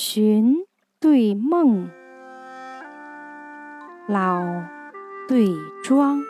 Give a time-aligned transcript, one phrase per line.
[0.00, 0.54] 寻
[1.00, 1.90] 对梦，
[4.06, 4.44] 老
[5.26, 5.48] 对
[5.82, 6.22] 庄，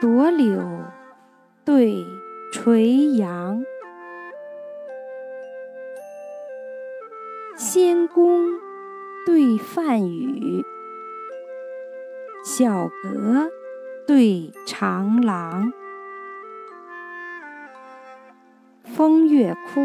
[0.00, 0.62] 朵柳
[1.64, 2.06] 对
[2.52, 3.64] 垂杨，
[7.56, 8.46] 仙宫
[9.26, 10.64] 对梵语，
[12.44, 13.50] 小阁
[14.06, 15.72] 对长廊，
[18.84, 19.80] 风月枯。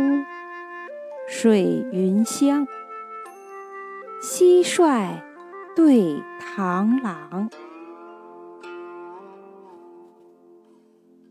[1.29, 2.65] 水云香，
[4.23, 5.21] 蟋蟀
[5.75, 7.49] 对螳螂，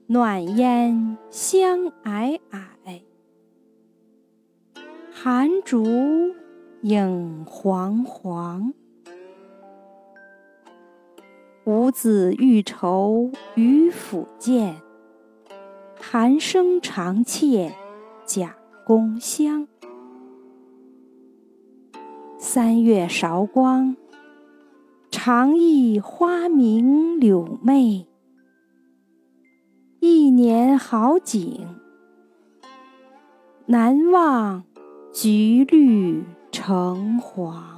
[0.06, 3.00] 暖烟香霭霭，
[5.10, 5.82] 寒烛
[6.82, 8.74] 影煌煌。
[11.64, 14.76] 五子欲愁渔父贱，
[15.98, 17.74] 寒声长切
[18.26, 18.54] 甲
[18.86, 19.66] 宫香。
[22.38, 23.96] 三月韶光，
[25.10, 28.06] 常忆花明柳媚；
[29.98, 31.66] 一年好景，
[33.66, 34.62] 难忘
[35.12, 37.75] 橘绿橙黄。